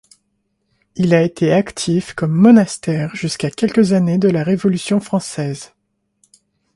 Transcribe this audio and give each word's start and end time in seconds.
Il 0.95 1.13
a 1.13 1.21
été 1.21 1.53
actif 1.53 2.15
comme 2.15 2.31
monastère 2.31 3.15
jusqu'à 3.15 3.51
quelques 3.51 3.93
années 3.93 4.17
de 4.17 4.29
la 4.29 4.43
Révolution 4.43 4.99
française. 4.99 5.75